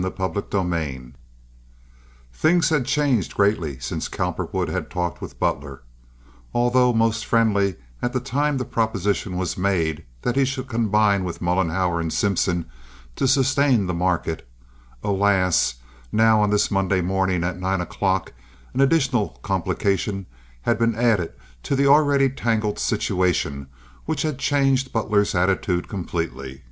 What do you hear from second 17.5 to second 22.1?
nine o'clock, an additional complication had been added to the